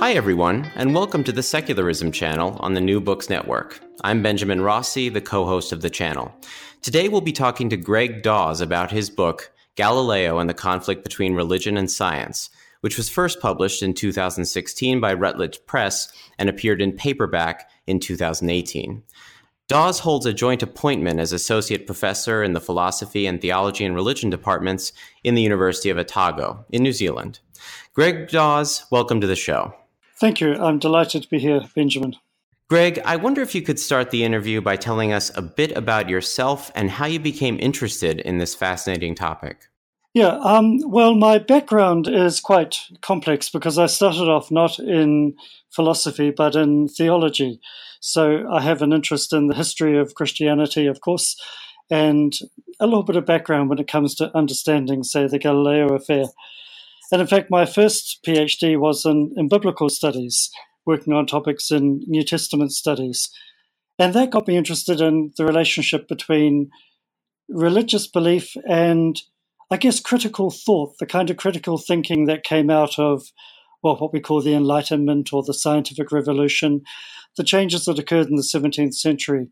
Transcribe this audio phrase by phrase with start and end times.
[0.00, 3.82] Hi, everyone, and welcome to the Secularism channel on the New Books Network.
[4.02, 6.34] I'm Benjamin Rossi, the co host of the channel.
[6.80, 11.34] Today, we'll be talking to Greg Dawes about his book, Galileo and the Conflict Between
[11.34, 12.48] Religion and Science,
[12.80, 19.02] which was first published in 2016 by Routledge Press and appeared in paperback in 2018.
[19.68, 24.30] Dawes holds a joint appointment as Associate Professor in the Philosophy and Theology and Religion
[24.30, 27.40] departments in the University of Otago in New Zealand.
[27.92, 29.74] Greg Dawes, welcome to the show.
[30.20, 30.54] Thank you.
[30.54, 32.14] I'm delighted to be here, Benjamin.
[32.68, 36.08] Greg, I wonder if you could start the interview by telling us a bit about
[36.08, 39.66] yourself and how you became interested in this fascinating topic.
[40.12, 45.34] Yeah, um, well, my background is quite complex because I started off not in
[45.70, 47.60] philosophy but in theology.
[48.00, 51.36] So I have an interest in the history of Christianity, of course,
[51.90, 52.36] and
[52.78, 56.26] a little bit of background when it comes to understanding, say, the Galileo affair.
[57.12, 60.50] And in fact, my first PhD was in, in biblical studies,
[60.86, 63.30] working on topics in New Testament studies.
[63.98, 66.70] And that got me interested in the relationship between
[67.48, 69.20] religious belief and,
[69.70, 73.24] I guess, critical thought, the kind of critical thinking that came out of,
[73.82, 76.82] well, what we call the Enlightenment or the scientific revolution,
[77.36, 79.48] the changes that occurred in the 17th century,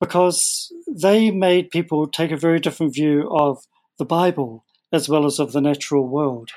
[0.00, 3.58] because they made people take a very different view of
[3.98, 6.50] the Bible as well as of the natural world.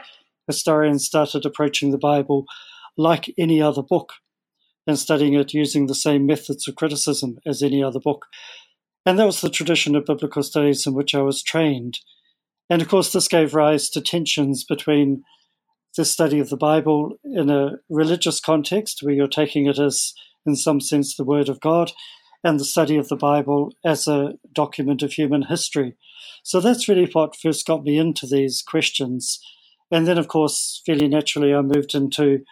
[0.48, 2.46] Historians started approaching the Bible
[2.98, 4.14] like any other book
[4.86, 8.26] and studying it using the same methods of criticism as any other book.
[9.06, 12.00] And that was the tradition of biblical studies in which I was trained.
[12.70, 15.24] And of course, this gave rise to tensions between
[15.96, 20.14] the study of the Bible in a religious context, where you're taking it as,
[20.46, 21.92] in some sense, the Word of God,
[22.44, 25.96] and the study of the Bible as a document of human history.
[26.44, 29.40] So that's really what first got me into these questions.
[29.92, 32.44] And then, of course, fairly naturally, I moved into,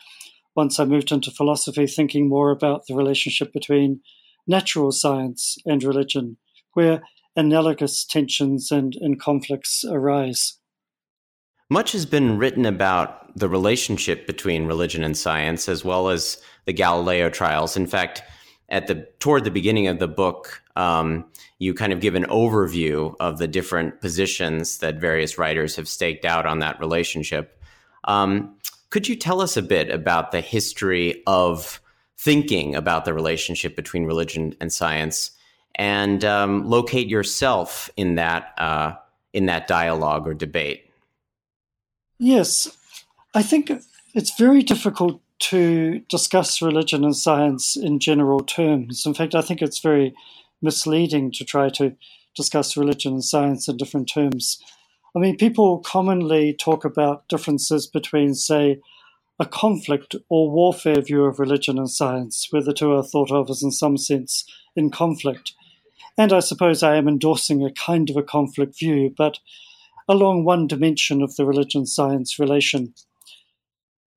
[0.55, 4.01] once I moved into philosophy, thinking more about the relationship between
[4.47, 6.37] natural science and religion,
[6.73, 7.01] where
[7.35, 10.57] analogous tensions and, and conflicts arise.
[11.69, 16.73] Much has been written about the relationship between religion and science, as well as the
[16.73, 17.77] Galileo trials.
[17.77, 18.23] In fact,
[18.71, 21.25] at the toward the beginning of the book, um,
[21.59, 26.25] you kind of give an overview of the different positions that various writers have staked
[26.25, 27.61] out on that relationship.
[28.05, 28.55] Um,
[28.89, 31.79] could you tell us a bit about the history of
[32.17, 35.31] thinking about the relationship between religion and science,
[35.75, 38.93] and um, locate yourself in that uh,
[39.33, 40.89] in that dialogue or debate?
[42.17, 42.69] Yes,
[43.33, 43.71] I think
[44.13, 49.05] it's very difficult to discuss religion and science in general terms.
[49.05, 50.13] In fact, I think it's very
[50.61, 51.95] misleading to try to
[52.35, 54.61] discuss religion and science in different terms.
[55.15, 58.79] I mean, people commonly talk about differences between, say,
[59.39, 63.49] a conflict or warfare view of religion and science, where the two are thought of
[63.49, 65.53] as, in some sense, in conflict.
[66.17, 69.39] And I suppose I am endorsing a kind of a conflict view, but
[70.07, 72.93] along one dimension of the religion science relation.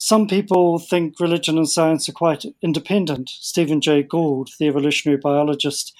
[0.04, 3.30] Some people think religion and science are quite independent.
[3.30, 5.94] Stephen Jay Gould, the evolutionary biologist,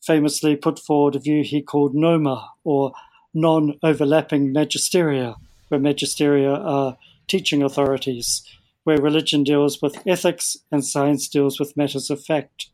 [0.00, 2.92] famously put forward a view he called NOMA, or
[3.34, 5.36] non overlapping magisteria,
[5.68, 8.42] where magisteria are teaching authorities,
[8.84, 12.70] where religion deals with ethics and science deals with matters of fact.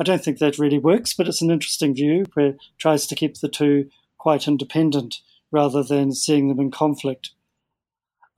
[0.00, 3.14] I don't think that really works, but it's an interesting view where it tries to
[3.14, 5.20] keep the two quite independent
[5.52, 7.30] rather than seeing them in conflict.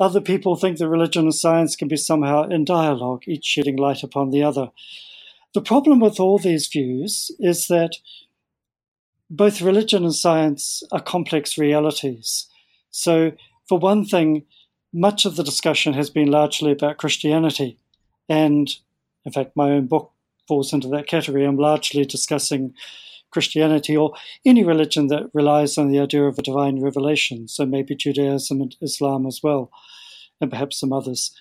[0.00, 4.02] Other people think that religion and science can be somehow in dialogue, each shedding light
[4.02, 4.70] upon the other.
[5.54, 7.96] The problem with all these views is that
[9.30, 12.46] both religion and science are complex realities.
[12.90, 13.32] So,
[13.68, 14.44] for one thing,
[14.92, 17.78] much of the discussion has been largely about Christianity.
[18.28, 18.68] And
[19.24, 20.12] in fact, my own book
[20.46, 21.44] falls into that category.
[21.44, 22.74] I'm largely discussing
[23.34, 24.14] Christianity or
[24.46, 28.76] any religion that relies on the idea of a divine revelation, so maybe Judaism and
[28.80, 29.70] Islam as well,
[30.40, 31.34] and perhaps some others.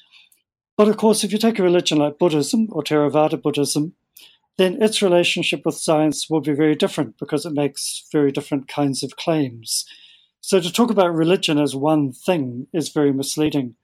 [0.75, 3.93] But of course, if you take a religion like Buddhism or Theravada Buddhism,
[4.57, 9.03] then its relationship with science will be very different because it makes very different kinds
[9.03, 9.85] of claims.
[10.41, 13.75] So to talk about religion as one thing is very misleading.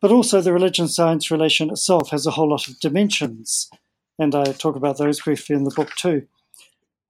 [0.00, 3.70] But also, the religion science relation itself has a whole lot of dimensions,
[4.18, 6.26] and I talk about those briefly in the book too,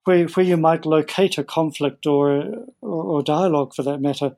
[0.08, 2.30] where, where you might locate a conflict or,
[2.80, 4.30] or, or dialogue for that matter.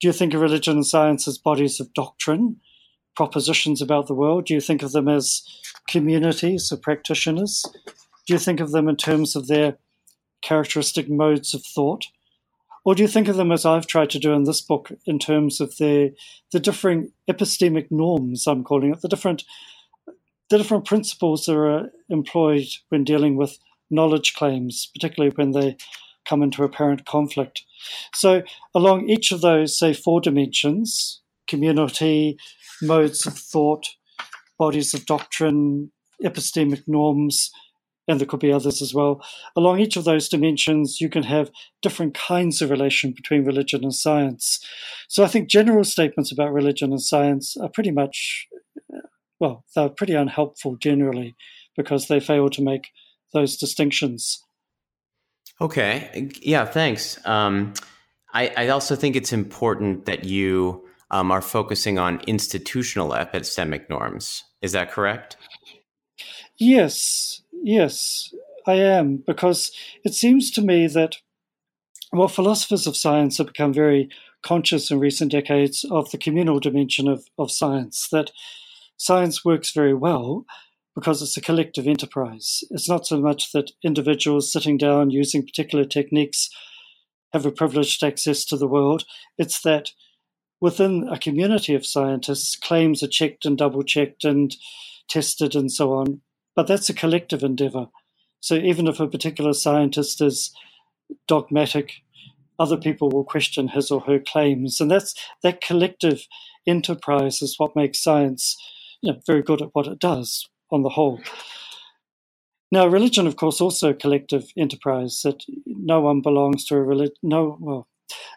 [0.00, 2.56] Do you think of religion and science as bodies of doctrine,
[3.14, 4.46] propositions about the world?
[4.46, 5.44] Do you think of them as
[5.88, 7.64] communities of practitioners?
[8.26, 9.78] Do you think of them in terms of their
[10.42, 12.06] characteristic modes of thought?
[12.84, 15.20] Or do you think of them as I've tried to do in this book in
[15.20, 16.12] terms of the
[16.50, 19.44] the differing epistemic norms, I'm calling it, the different
[20.50, 23.58] the different principles that are employed when dealing with
[23.90, 25.76] knowledge claims, particularly when they
[26.26, 27.62] come into apparent conflict.
[28.14, 28.42] So
[28.74, 32.36] along each of those, say, four dimensions, community,
[32.82, 33.86] modes of thought,
[34.58, 35.90] bodies of doctrine,
[36.22, 37.50] epistemic norms,
[38.08, 39.22] and there could be others as well.
[39.54, 41.50] Along each of those dimensions, you can have
[41.82, 44.64] different kinds of relation between religion and science.
[45.08, 48.48] So I think general statements about religion and science are pretty much,
[49.38, 51.36] well, they're pretty unhelpful generally
[51.76, 52.88] because they fail to make
[53.32, 54.42] those distinctions.
[55.60, 56.30] Okay.
[56.40, 57.18] Yeah, thanks.
[57.26, 57.74] Um,
[58.32, 64.44] I, I, also think it's important that you um, are focusing on institutional epistemic norms.
[64.62, 65.36] Is that correct?
[66.58, 67.42] Yes.
[67.62, 68.32] Yes,
[68.66, 69.72] I am, because
[70.04, 71.16] it seems to me that,
[72.12, 74.10] well, philosophers of science have become very
[74.42, 78.30] conscious in recent decades of the communal dimension of, of science, that
[78.96, 80.44] science works very well
[80.98, 82.64] because it's a collective enterprise.
[82.70, 86.50] It's not so much that individuals sitting down using particular techniques
[87.32, 89.04] have a privileged access to the world,
[89.36, 89.90] it's that
[90.60, 94.56] within a community of scientists, claims are checked and double checked and
[95.08, 96.20] tested and so on
[96.58, 97.86] but that's a collective endeavor.
[98.40, 100.52] So even if a particular scientist is
[101.28, 101.92] dogmatic,
[102.58, 104.80] other people will question his or her claims.
[104.80, 105.14] And that's
[105.44, 106.26] that collective
[106.66, 108.56] enterprise is what makes science
[109.02, 111.20] you know, very good at what it does on the whole.
[112.70, 117.16] Now, religion, of course, also a collective enterprise that no one belongs to a religion.
[117.22, 117.88] No, well,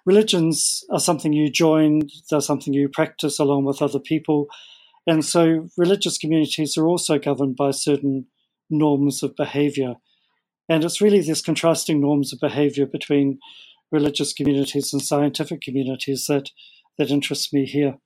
[0.05, 4.47] religions are something you join, they're something you practice along with other people.
[5.05, 8.27] And so religious communities are also governed by certain
[8.69, 9.95] norms of behavior.
[10.69, 13.39] And it's really these contrasting norms of behavior between
[13.91, 16.49] religious communities and scientific communities that,
[16.97, 17.97] that interests me here.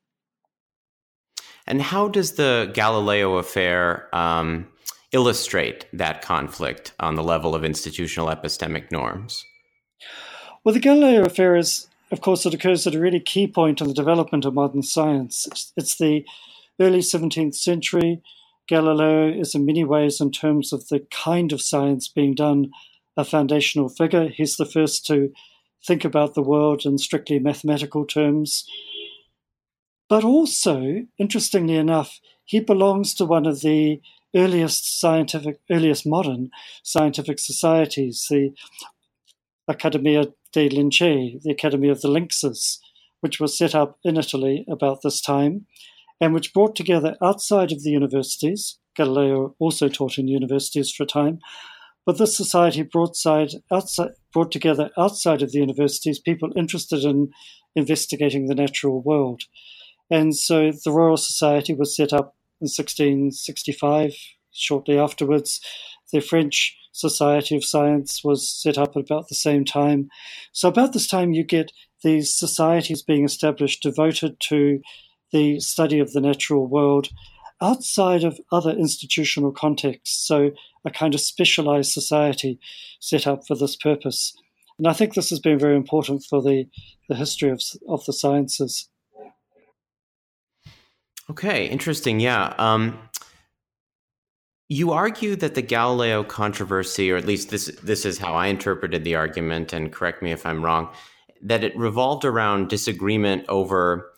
[1.68, 4.68] And how does the Galileo affair um,
[5.12, 9.44] illustrate that conflict on the level of institutional epistemic norms?
[10.64, 13.88] Well, the Galileo affair is, of course, it occurs at a really key point in
[13.88, 15.72] the development of modern science.
[15.78, 16.26] It's the
[16.80, 18.22] early 17th century.
[18.68, 22.72] Galileo is, in many ways, in terms of the kind of science being done,
[23.18, 24.28] a foundational figure.
[24.28, 25.32] He's the first to
[25.86, 28.66] think about the world in strictly mathematical terms.
[30.08, 34.02] But also, interestingly enough, he belongs to one of the
[34.36, 36.52] earliest scientific, earliest modern
[36.84, 38.52] scientific societies, the
[39.68, 42.78] Accademia dei Lincei, the Academy of the Lynxes,
[43.22, 45.66] which was set up in Italy about this time
[46.22, 48.78] and which brought together outside of the universities.
[48.96, 51.40] Galileo also taught in universities for a time,
[52.06, 57.32] but this society brought, side, outside, brought together outside of the universities people interested in
[57.76, 59.42] investigating the natural world.
[60.10, 64.14] And so the Royal Society was set up in 1665,
[64.52, 65.60] shortly afterwards.
[66.12, 70.10] The French Society of Science was set up at about the same time.
[70.54, 71.72] So, about this time, you get
[72.04, 74.82] these societies being established devoted to
[75.32, 77.10] the study of the natural world
[77.62, 80.26] outside of other institutional contexts.
[80.26, 80.52] So,
[80.86, 82.60] a kind of specialized society
[83.00, 84.34] set up for this purpose.
[84.78, 86.68] And I think this has been very important for the,
[87.10, 88.90] the history of, of the sciences.
[91.30, 92.20] Okay, interesting.
[92.20, 92.54] Yeah.
[92.58, 93.00] Um,
[94.68, 99.04] you argue that the Galileo controversy, or at least this this is how I interpreted
[99.04, 100.90] the argument, and correct me if I'm wrong,
[101.42, 104.12] that it revolved around disagreement over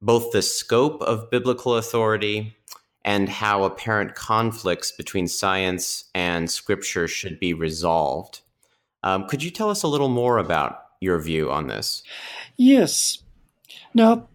[0.00, 2.56] both the scope of biblical authority
[3.04, 8.40] and how apparent conflicts between science and scripture should be resolved.
[9.02, 12.02] Um, could you tell us a little more about your view on this?
[12.56, 13.18] Yes.
[13.94, 14.28] Now,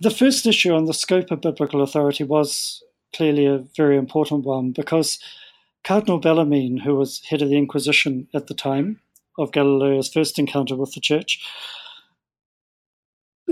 [0.00, 2.82] the first issue on the scope of biblical authority was
[3.14, 5.18] clearly a very important one because
[5.84, 9.00] Cardinal Bellarmine, who was head of the Inquisition at the time
[9.38, 11.42] of Galileo's first encounter with the church,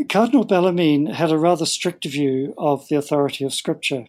[0.08, 4.06] Cardinal Bellarmine had a rather strict view of the authority of Scripture.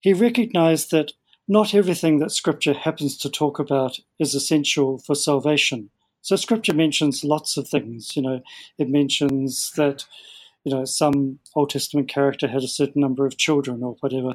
[0.00, 1.12] He recognized that
[1.48, 5.90] not everything that Scripture happens to talk about is essential for salvation.
[6.22, 8.14] So Scripture mentions lots of things.
[8.14, 8.40] You know,
[8.78, 10.04] it mentions that
[10.64, 14.34] you know some Old Testament character had a certain number of children or whatever,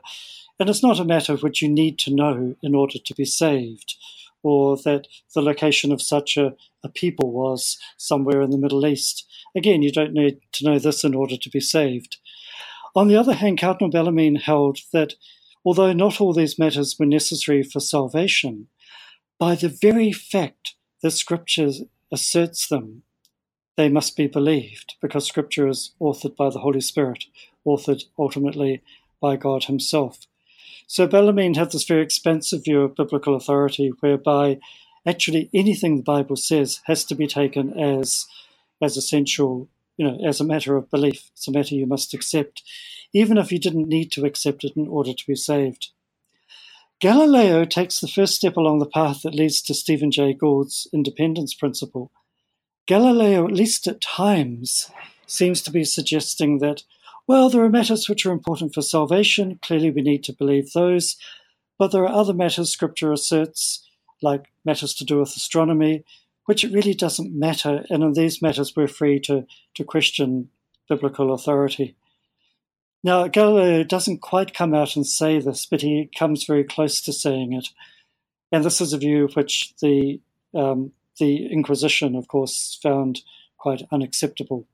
[0.59, 3.25] and it's not a matter of which you need to know in order to be
[3.25, 3.95] saved,
[4.43, 6.53] or that the location of such a,
[6.83, 9.25] a people was somewhere in the Middle East.
[9.55, 12.17] Again, you don't need to know this in order to be saved.
[12.95, 15.15] On the other hand, Cardinal Bellarmine held that
[15.65, 18.67] although not all these matters were necessary for salvation,
[19.39, 21.71] by the very fact that Scripture
[22.11, 23.03] asserts them,
[23.77, 27.25] they must be believed because Scripture is authored by the Holy Spirit,
[27.65, 28.81] authored ultimately
[29.21, 30.19] by God Himself.
[30.87, 34.59] So Bellarmine had this very expansive view of biblical authority, whereby
[35.05, 38.25] actually anything the Bible says has to be taken as
[38.81, 41.29] as essential, you know, as a matter of belief.
[41.33, 42.61] It's a matter you must accept,
[43.13, 45.89] even if you didn't need to accept it in order to be saved.
[46.99, 51.53] Galileo takes the first step along the path that leads to Stephen Jay Gould's independence
[51.53, 52.11] principle.
[52.87, 54.91] Galileo, at least at times,
[55.25, 56.83] seems to be suggesting that,
[57.27, 59.59] well, there are matters which are important for salvation.
[59.61, 61.15] Clearly, we need to believe those.
[61.77, 63.87] But there are other matters Scripture asserts,
[64.21, 66.03] like matters to do with astronomy,
[66.45, 67.85] which it really doesn't matter.
[67.89, 70.49] And in these matters, we're free to, to question
[70.87, 71.95] biblical authority.
[73.03, 77.13] Now, Galileo doesn't quite come out and say this, but he comes very close to
[77.13, 77.69] saying it.
[78.51, 80.19] And this is a view which the,
[80.53, 83.21] um, the Inquisition, of course, found
[83.57, 84.67] quite unacceptable.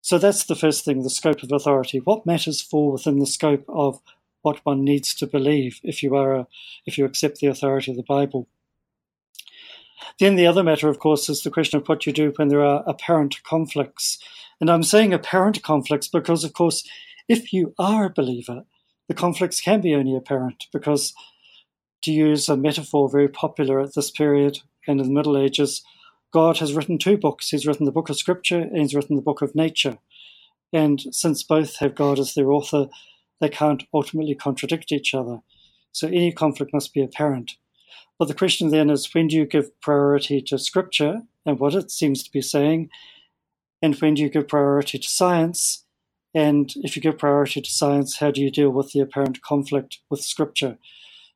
[0.00, 1.98] So that's the first thing the scope of authority.
[1.98, 4.00] What matters fall within the scope of
[4.42, 6.46] what one needs to believe if you are a,
[6.84, 8.48] if you accept the authority of the Bible.
[10.18, 12.64] Then the other matter, of course, is the question of what you do when there
[12.64, 14.18] are apparent conflicts.
[14.60, 16.86] And I'm saying apparent conflicts because, of course,
[17.28, 18.64] if you are a believer,
[19.08, 21.14] the conflicts can be only apparent because,
[22.02, 25.82] to use a metaphor very popular at this period in the Middle Ages,
[26.32, 27.50] God has written two books.
[27.50, 29.98] He's written the book of Scripture and he's written the book of nature.
[30.72, 32.88] And since both have God as their author,
[33.40, 35.40] they can't ultimately contradict each other.
[35.92, 37.52] So any conflict must be apparent.
[38.18, 41.90] But the question then is when do you give priority to Scripture and what it
[41.90, 42.88] seems to be saying?
[43.82, 45.84] And when do you give priority to science
[46.34, 49.98] and if you give priority to science, how do you deal with the apparent conflict
[50.08, 50.78] with scripture?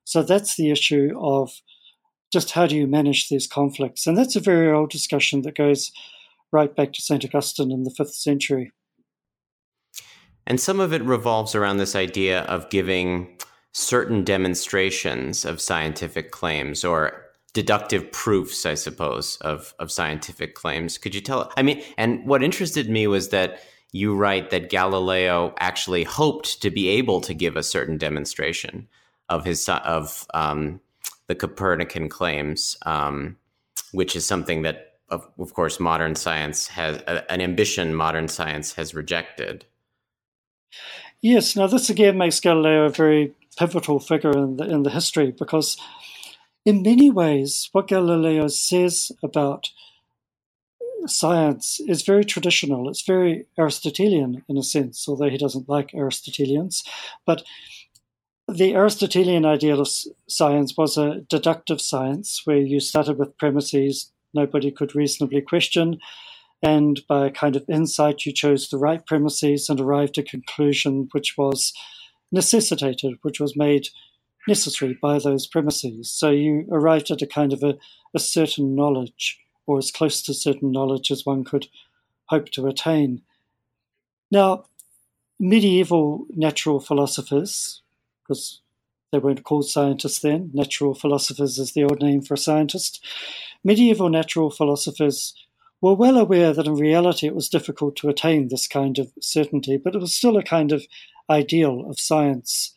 [0.05, 1.61] So that's the issue of
[2.33, 4.07] just how do you manage these conflicts?
[4.07, 5.93] And that's a very old discussion that goes
[6.53, 7.25] right back to St.
[7.25, 8.73] Augustine in the fifth century.
[10.47, 13.37] And some of it revolves around this idea of giving
[13.73, 20.99] certain demonstrations of scientific claims or deductive proofs, I suppose, of, of scientific claims.
[20.99, 21.51] Could you tell?
[21.57, 23.61] I mean, and what interested me was that
[23.93, 28.89] you write that Galileo actually hoped to be able to give a certain demonstration
[29.29, 30.81] of his of um,
[31.29, 33.37] the Copernican claims, um,
[33.93, 38.75] which is something that, of, of course, modern science has uh, an ambition modern science
[38.75, 39.65] has rejected.
[41.23, 45.33] Yes, now this again makes Galileo a very pivotal figure in the in the history
[45.33, 45.77] because,
[46.65, 49.71] in many ways, what Galileo says about
[51.07, 52.89] science is very traditional.
[52.89, 56.85] It's very Aristotelian in a sense, although he doesn't like Aristotelians.
[57.25, 57.45] But
[58.49, 59.89] the Aristotelian ideal of
[60.29, 65.99] science was a deductive science where you started with premises nobody could reasonably question.
[66.63, 70.29] And by a kind of insight, you chose the right premises and arrived at a
[70.29, 71.73] conclusion which was
[72.31, 73.89] necessitated, which was made
[74.47, 76.11] necessary by those premises.
[76.11, 77.77] So you arrived at a kind of a,
[78.15, 81.67] a certain knowledge or as close to certain knowledge as one could
[82.27, 83.23] hope to attain.
[84.31, 84.67] Now,
[85.39, 87.83] medieval natural philosophers,
[88.27, 88.63] because
[89.13, 93.05] they weren't called scientists then, natural philosophers is the old name for a scientist,
[93.63, 95.35] medieval natural philosophers
[95.81, 99.77] were well aware that in reality it was difficult to attain this kind of certainty,
[99.77, 100.87] but it was still a kind of
[101.31, 102.75] ideal of science.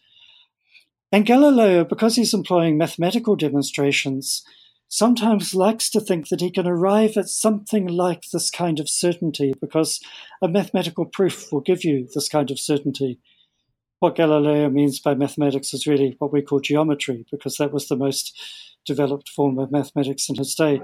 [1.12, 4.44] And Galileo, because he's employing mathematical demonstrations,
[4.90, 9.54] sometimes likes to think that he can arrive at something like this kind of certainty
[9.60, 10.00] because
[10.42, 13.20] a mathematical proof will give you this kind of certainty.
[14.00, 17.98] What Galileo means by mathematics is really what we call geometry, because that was the
[17.98, 18.38] most
[18.86, 20.82] developed form of mathematics in his day.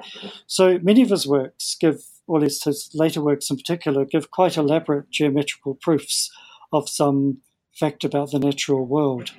[0.47, 4.31] So many of his works give, or at least his later works in particular, give
[4.31, 6.29] quite elaborate geometrical proofs
[6.73, 7.37] of some
[7.73, 9.31] fact about the natural world.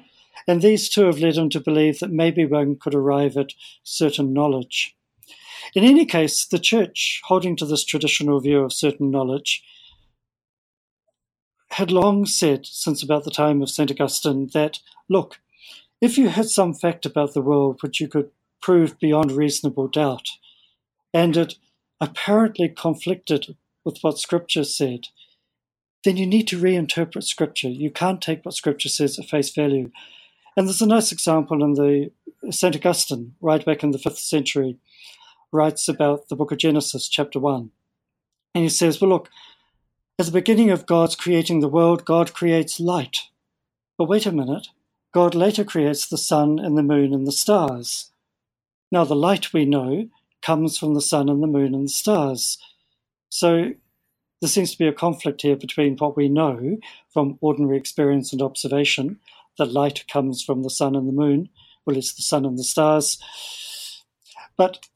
[0.49, 3.53] And these two have led him to believe that maybe one could arrive at
[3.83, 4.97] certain knowledge.
[5.75, 9.63] In any case, the church, holding to this traditional view of certain knowledge,
[11.77, 13.91] had long said, since about the time of St.
[13.91, 14.79] Augustine, that,
[15.11, 15.41] look,
[16.01, 18.31] if you had some fact about the world which you could
[18.63, 20.27] prove beyond reasonable doubt,
[21.13, 21.57] and it
[22.01, 25.09] apparently conflicted with what Scripture said,
[26.03, 27.69] then you need to reinterpret Scripture.
[27.69, 29.91] You can't take what Scripture says at face value.
[30.57, 32.11] And there's a nice example in the
[32.51, 32.75] St.
[32.75, 34.79] Augustine, right back in the fifth century,
[35.53, 37.71] writes about the book of Genesis, chapter 1.
[38.55, 39.29] And he says, Well, look,
[40.19, 43.19] at the beginning of God's creating the world, God creates light.
[43.99, 44.69] But wait a minute,
[45.13, 48.13] God later creates the sun and the moon and the stars.
[48.91, 50.09] Now, the light we know
[50.41, 52.59] comes from the sun and the moon and the stars.
[53.29, 53.73] So
[54.41, 56.79] there seems to be a conflict here between what we know
[57.13, 59.19] from ordinary experience and observation
[59.59, 61.49] that light comes from the sun and the moon,
[61.85, 63.19] well, it's the sun and the stars.
[64.57, 64.87] But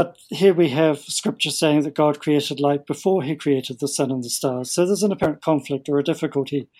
[0.00, 4.10] but here we have scripture saying that God created light before he created the sun
[4.10, 4.70] and the stars.
[4.70, 6.70] So there's an apparent conflict or a difficulty.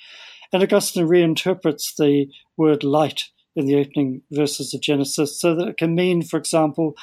[0.55, 3.25] And Augustine reinterprets the word light
[3.55, 6.95] in the opening verses of Genesis so that it can mean, for example,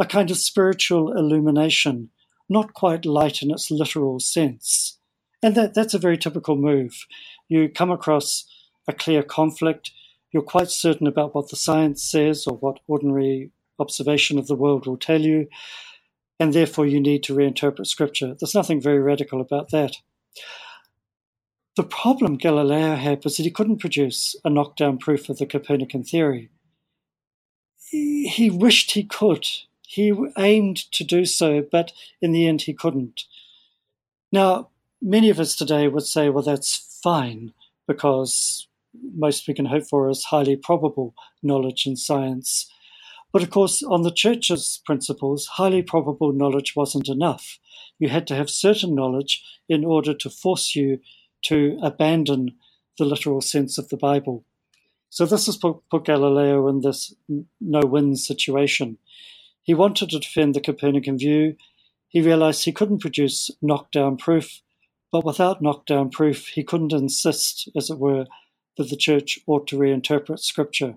[0.00, 2.10] a kind of spiritual illumination,
[2.48, 4.98] not quite light in its literal sense.
[5.40, 7.06] And that, that's a very typical move.
[7.48, 8.44] You come across
[8.88, 9.92] a clear conflict,
[10.32, 14.86] you're quite certain about what the science says or what ordinary observation of the world
[14.86, 15.48] will tell you,
[16.38, 18.34] and therefore you need to reinterpret scripture.
[18.38, 19.96] There's nothing very radical about that.
[21.76, 26.04] The problem Galileo had was that he couldn't produce a knockdown proof of the Copernican
[26.04, 26.50] theory.
[27.90, 29.46] He wished he could.
[29.82, 33.24] He aimed to do so, but in the end he couldn't.
[34.30, 34.68] Now,
[35.02, 37.52] many of us today would say, well, that's fine,
[37.88, 38.68] because
[39.14, 42.70] most we can hope for is highly probable knowledge in science.
[43.32, 47.58] But of course, on the church's principles, highly probable knowledge wasn't enough.
[47.98, 51.00] You had to have certain knowledge in order to force you
[51.42, 52.56] to abandon
[52.98, 54.44] the literal sense of the Bible.
[55.10, 57.14] So this has put, put Galileo in this
[57.60, 58.98] no-win situation.
[59.62, 61.56] He wanted to defend the Copernican view.
[62.08, 64.60] He realized he couldn't produce knockdown proof,
[65.12, 68.26] but without knockdown proof, he couldn't insist, as it were,
[68.76, 70.96] that the church ought to reinterpret Scripture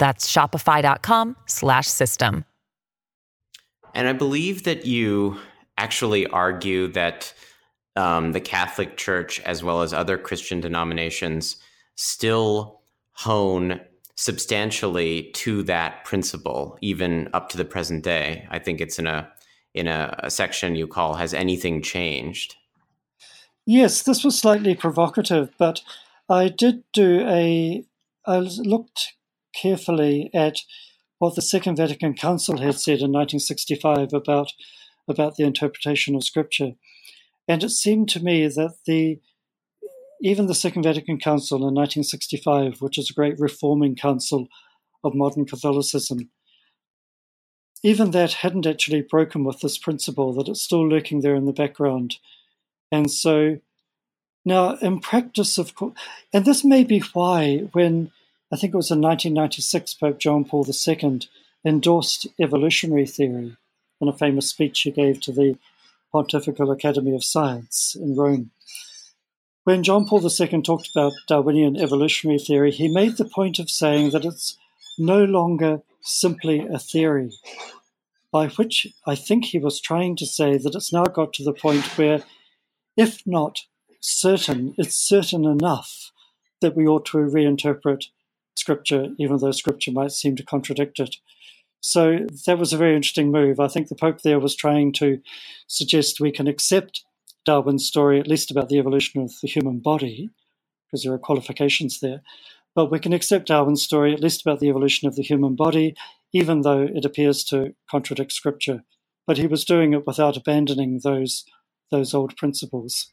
[0.00, 2.46] That's shopify.com slash system.
[3.94, 5.38] And I believe that you
[5.76, 7.34] actually argue that
[7.96, 11.56] um, the Catholic Church, as well as other Christian denominations,
[11.96, 12.80] still
[13.12, 13.78] hone
[14.16, 18.48] substantially to that principle, even up to the present day.
[18.50, 19.30] I think it's in a
[19.74, 22.56] in a, a section you call "Has anything changed?"
[23.66, 25.82] Yes, this was slightly provocative, but
[26.26, 27.84] I did do a.
[28.26, 29.14] I looked
[29.54, 30.58] carefully at
[31.18, 34.52] what the Second Vatican Council had said in 1965 about
[35.08, 36.72] about the interpretation of Scripture,
[37.48, 39.20] and it seemed to me that the
[40.22, 44.48] even the Second Vatican Council in 1965, which is a great reforming council
[45.02, 46.30] of modern Catholicism,
[47.82, 51.52] even that hadn't actually broken with this principle, that it's still lurking there in the
[51.52, 52.16] background.
[52.92, 53.58] And so
[54.44, 55.94] now, in practice, of course,
[56.32, 58.10] and this may be why when
[58.52, 61.20] I think it was in 1996, Pope John Paul II
[61.64, 63.56] endorsed evolutionary theory
[64.00, 65.56] in a famous speech he gave to the
[66.10, 68.50] Pontifical Academy of Science in Rome.
[69.62, 74.10] When John Paul II talked about Darwinian evolutionary theory, he made the point of saying
[74.10, 74.58] that it's
[74.98, 77.30] no longer simply a theory,
[78.32, 81.52] by which I think he was trying to say that it's now got to the
[81.52, 82.24] point where,
[82.96, 83.60] if not
[84.00, 86.10] certain, it's certain enough
[86.60, 88.06] that we ought to reinterpret
[88.56, 91.16] scripture, even though scripture might seem to contradict it.
[91.80, 93.58] So that was a very interesting move.
[93.58, 95.20] I think the Pope there was trying to
[95.66, 97.04] suggest we can accept
[97.46, 100.28] Darwin's story, at least about the evolution of the human body,
[100.86, 102.20] because there are qualifications there.
[102.74, 105.94] But we can accept Darwin's story, at least about the evolution of the human body,
[106.32, 108.84] even though it appears to contradict scripture.
[109.26, 111.44] But he was doing it without abandoning those
[111.90, 113.10] those old principles.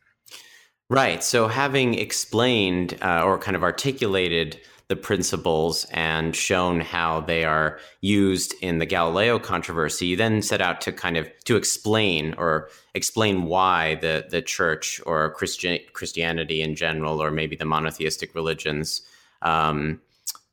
[0.89, 1.23] Right.
[1.23, 7.80] So, having explained uh, or kind of articulated the principles and shown how they are
[8.00, 12.69] used in the Galileo controversy, you then set out to kind of to explain or
[12.93, 19.02] explain why the the church or Christian Christianity in general, or maybe the monotheistic religions,
[19.41, 20.00] um,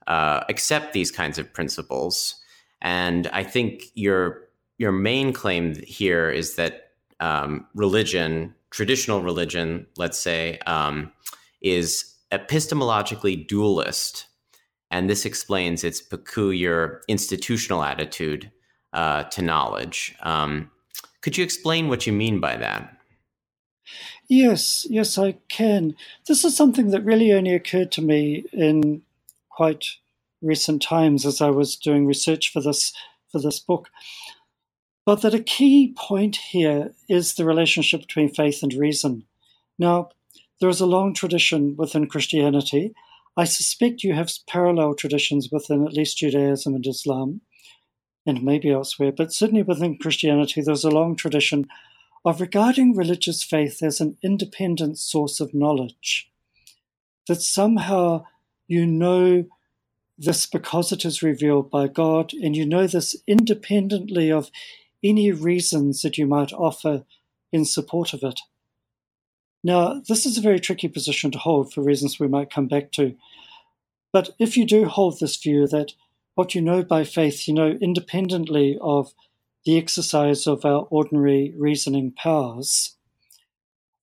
[0.08, 2.34] uh, accept these kinds of principles.
[2.82, 10.18] And I think your your main claim here is that um, religion, traditional religion, let's
[10.18, 11.12] say, um,
[11.62, 14.26] is epistemologically dualist,
[14.90, 18.50] and this explains its peculiar institutional attitude
[18.92, 20.14] uh, to knowledge.
[20.22, 20.70] Um,
[21.20, 22.96] could you explain what you mean by that?
[24.28, 25.94] Yes, yes, I can.
[26.26, 29.02] This is something that really only occurred to me in
[29.50, 29.84] quite
[30.40, 32.92] recent times as I was doing research for this
[33.30, 33.90] for this book.
[35.04, 39.24] But that a key point here is the relationship between faith and reason.
[39.78, 40.10] Now,
[40.60, 42.94] there is a long tradition within Christianity.
[43.36, 47.40] I suspect you have parallel traditions within at least Judaism and Islam,
[48.26, 51.66] and maybe elsewhere, but certainly within Christianity, there's a long tradition
[52.24, 56.30] of regarding religious faith as an independent source of knowledge.
[57.28, 58.24] That somehow
[58.66, 59.44] you know
[60.16, 64.50] this because it is revealed by God, and you know this independently of
[65.02, 67.04] any reasons that you might offer
[67.52, 68.40] in support of it.
[69.66, 72.92] Now, this is a very tricky position to hold for reasons we might come back
[72.92, 73.16] to.
[74.12, 75.92] But if you do hold this view that
[76.34, 79.14] what you know by faith, you know independently of
[79.64, 82.96] the exercise of our ordinary reasoning powers,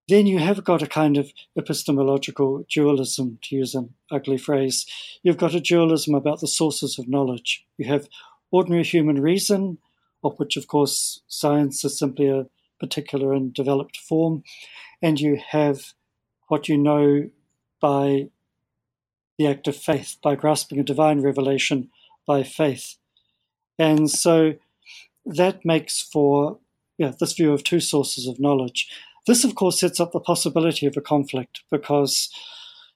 [0.08, 4.88] then you have got a kind of epistemological dualism, to use an ugly phrase.
[5.22, 7.66] You've got a dualism about the sources of knowledge.
[7.78, 8.10] You have
[8.50, 9.78] ordinary human reason,
[10.24, 12.48] of which, of course, science is simply a
[12.80, 14.44] particular and developed form,
[15.02, 15.94] and you have
[16.48, 17.30] what you know
[17.80, 18.28] by
[19.38, 21.90] the act of faith, by grasping a divine revelation
[22.28, 22.98] by faith.
[23.80, 24.56] And so
[25.26, 26.60] that makes for
[26.98, 28.88] yeah, this view of two sources of knowledge.
[29.26, 32.30] This, of course, sets up the possibility of a conflict because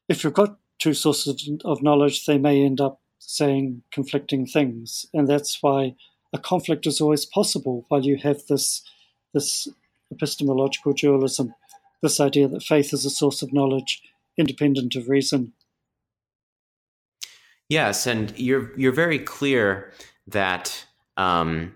[0.08, 5.08] if you've got two sources of knowledge, they may end up saying conflicting things.
[5.14, 5.96] And that's why
[6.34, 8.84] a conflict is always possible while you have this,
[9.34, 9.68] this
[10.12, 11.54] epistemological dualism,
[12.06, 14.02] this idea that faith is a source of knowledge
[14.38, 15.54] independent of reason.
[17.68, 19.92] Yes, and you're you're very clear
[20.28, 20.86] that
[21.18, 21.74] um,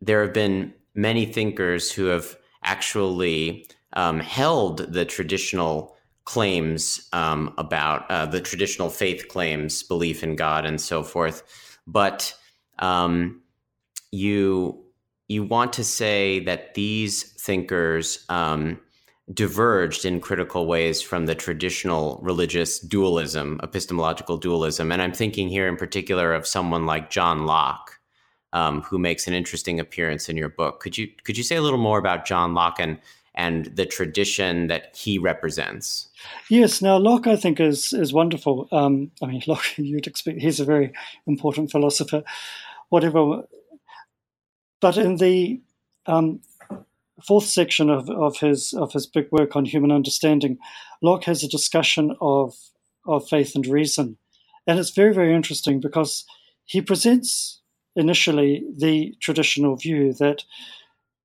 [0.00, 8.10] there have been many thinkers who have actually um, held the traditional claims um, about
[8.10, 11.42] uh, the traditional faith claims, belief in God, and so forth.
[11.86, 12.34] But
[12.78, 13.42] um,
[14.10, 14.82] you
[15.28, 18.80] you want to say that these thinkers um,
[19.32, 25.66] diverged in critical ways from the traditional religious dualism, epistemological dualism, and I'm thinking here
[25.66, 27.94] in particular of someone like John Locke
[28.54, 30.80] um, who makes an interesting appearance in your book.
[30.80, 32.98] Could you could you say a little more about John Locke and
[33.34, 36.08] and the tradition that he represents?
[36.48, 36.80] Yes.
[36.80, 38.68] Now Locke, I think, is is wonderful.
[38.72, 40.92] Um, I mean, Locke, you'd expect he's a very
[41.26, 42.22] important philosopher,
[42.88, 43.42] whatever.
[44.80, 45.60] But in the
[46.06, 46.40] um,
[47.22, 50.58] fourth section of, of his of his big work on human understanding,
[51.02, 52.56] Locke has a discussion of
[53.06, 54.16] of faith and reason,
[54.66, 56.24] and it's very very interesting because
[56.64, 57.60] he presents
[57.96, 60.44] initially the traditional view that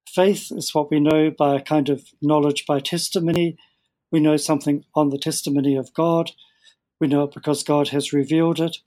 [0.08, 3.58] faith is what we know by a kind of knowledge by testimony.
[4.12, 6.32] We know something on the testimony of God.
[6.99, 8.78] We know it because God has revealed it.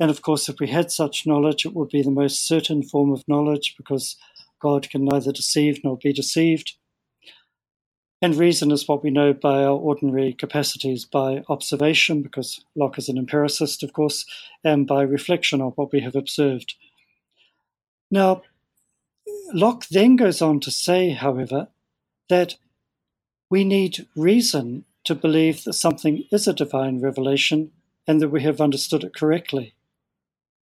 [0.00, 3.12] And of course, if we had such knowledge, it would be the most certain form
[3.12, 4.16] of knowledge because
[4.60, 6.74] God can neither deceive nor be deceived.
[8.20, 13.08] And reason is what we know by our ordinary capacities, by observation, because Locke is
[13.08, 14.26] an empiricist, of course,
[14.64, 16.74] and by reflection of what we have observed.
[18.10, 18.42] Now,
[19.52, 21.68] Locke then goes on to say, however,
[22.28, 22.56] that
[23.50, 27.70] we need reason to believe that something is a divine revelation
[28.06, 29.74] and that we have understood it correctly.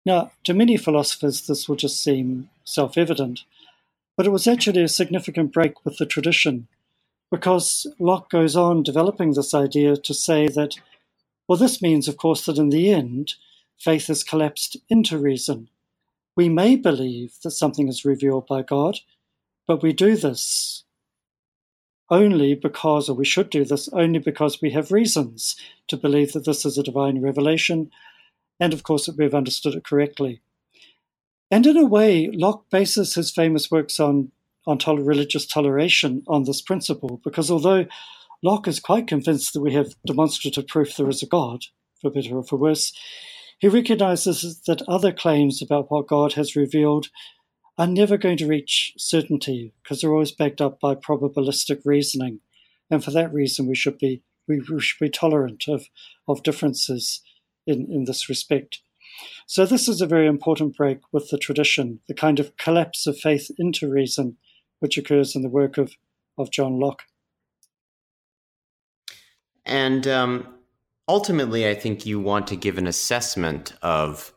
[0.06, 3.44] Now, to many philosophers, this will just seem self evident,
[4.16, 6.68] but it was actually a significant break with the tradition
[7.32, 10.76] because Locke goes on developing this idea to say that,
[11.48, 13.34] well, this means, of course, that in the end,
[13.80, 15.70] faith has collapsed into reason
[16.36, 19.00] we may believe that something is revealed by God,
[19.68, 20.84] but we do this
[22.10, 25.56] only because, or we should do this only because we have reasons
[25.88, 27.92] to believe that this is a divine revelation,
[28.60, 30.42] and of course that we've understood it correctly.
[31.54, 34.32] And in a way, Locke bases his famous works on,
[34.66, 37.86] on religious toleration on this principle, because although
[38.42, 41.66] Locke is quite convinced that we have demonstrative proof there is a God,
[42.02, 42.92] for better or for worse,
[43.60, 47.10] he recognizes that other claims about what God has revealed
[47.78, 52.40] are never going to reach certainty because they're always backed up by probabilistic reasoning.
[52.90, 55.86] And for that reason, we should be we, should be tolerant of,
[56.28, 57.22] of differences
[57.68, 58.80] in, in this respect.
[59.48, 63.18] So, this is a very important break with the tradition, the kind of collapse of
[63.18, 64.38] faith into reason,
[64.80, 65.94] which occurs in the work of,
[66.38, 67.04] of John Locke.
[69.66, 70.56] And um,
[71.08, 74.34] ultimately, I think you want to give an assessment of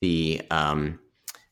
[0.00, 1.00] the um,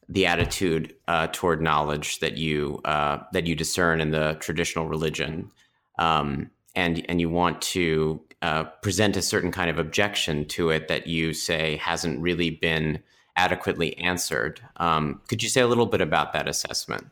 [0.09, 5.51] the attitude uh, toward knowledge that you uh, that you discern in the traditional religion,
[5.99, 10.87] um, and and you want to uh, present a certain kind of objection to it
[10.87, 13.03] that you say hasn't really been
[13.35, 14.61] adequately answered.
[14.77, 17.09] Um, could you say a little bit about that assessment?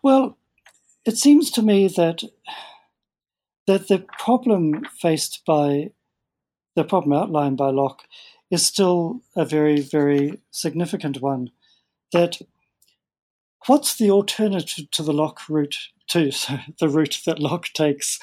[0.00, 0.38] Well,
[1.04, 2.22] it seems to me that
[3.66, 5.90] that the problem faced by
[6.76, 8.04] the problem outlined by Locke
[8.48, 11.50] is still a very, very significant one.
[12.12, 12.38] That
[13.66, 16.30] what's the alternative to the Locke route to
[16.78, 18.20] the route that Locke takes?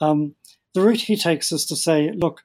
[0.00, 0.36] Um,
[0.76, 2.42] the route he takes is to say, look,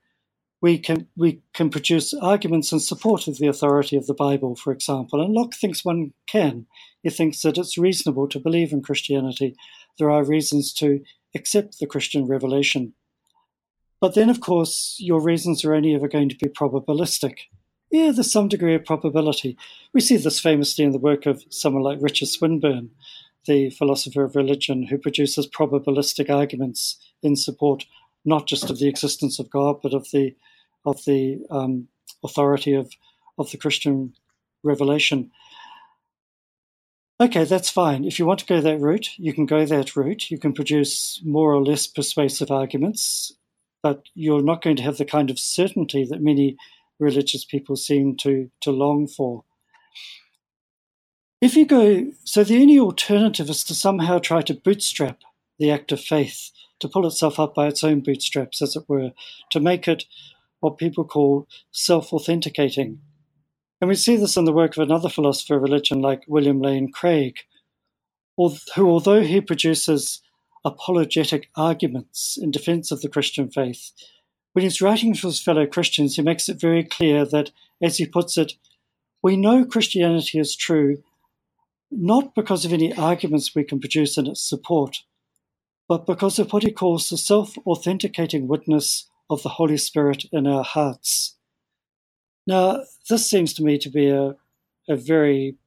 [0.62, 4.72] we can we can produce arguments in support of the authority of the Bible, for
[4.72, 5.20] example.
[5.22, 6.66] And Locke thinks one can.
[7.04, 9.58] He thinks that it's reasonable to believe in Christianity.
[10.00, 11.02] There are reasons to
[11.36, 12.94] accept the Christian revelation.
[14.00, 17.36] But then, of course, your reasons are only ever going to be probabilistic.
[17.92, 19.58] Yeah, there's some degree of probability.
[19.94, 22.92] We see this famously in the work of someone like Richard Swinburne,
[23.46, 27.86] the philosopher of religion, who produces probabilistic arguments in support
[28.26, 30.36] not just of the existence of God, but of the
[30.86, 31.88] of the um,
[32.24, 32.92] authority of
[33.38, 34.14] of the Christian
[34.64, 35.32] revelation.
[37.20, 38.04] Okay, that's fine.
[38.04, 40.32] If you want to go that route, you can go that route.
[40.32, 43.32] You can produce more or less persuasive arguments,
[43.84, 46.58] but you're not going to have the kind of certainty that many
[47.00, 49.44] religious people seem to, to long for.
[51.42, 55.20] If you go, so the only alternative is to somehow try to bootstrap
[55.62, 59.12] the act of faith, to pull itself up by its own bootstraps, as it were,
[59.52, 60.06] to make it
[60.60, 63.00] what people call self authenticating,
[63.80, 66.92] and we see this in the work of another philosopher of religion like William Lane
[66.92, 67.38] Craig,
[68.38, 70.22] who, although he produces
[70.64, 73.92] apologetic arguments in defense of the Christian faith,
[74.54, 78.06] when he's writing for his fellow Christians, he makes it very clear that, as he
[78.06, 78.54] puts it,
[79.24, 81.04] we know Christianity is true
[81.92, 85.00] not because of any arguments we can produce in its support,
[85.92, 90.48] but because of what he calls the self authenticating witness of the Holy Spirit in
[90.48, 91.36] our hearts.
[92.48, 94.38] Now, this seems to me to be a,
[94.88, 95.58] a very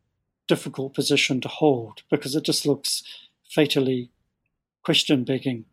[0.49, 3.03] difficult position to hold because it just looks
[3.51, 4.13] fatally
[4.83, 5.67] question begging.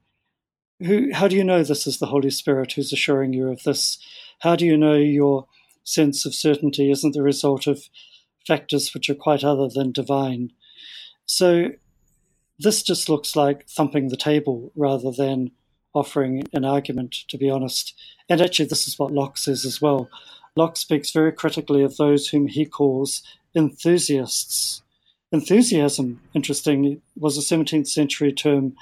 [0.79, 3.99] Who, how do you know this is the Holy Spirit who's assuring you of this?
[4.39, 5.47] How do you know your
[5.85, 7.87] sense of certainty isn't the result of
[8.45, 10.51] factors which are quite other than divine?
[11.25, 11.69] So,
[12.61, 15.51] this just looks like thumping the table rather than
[15.93, 17.93] offering an argument, to be honest.
[18.29, 20.09] And actually, this is what Locke says as well.
[20.55, 23.23] Locke speaks very critically of those whom he calls
[23.55, 24.81] enthusiasts.
[25.31, 28.75] Enthusiasm, interestingly, was a 17th century term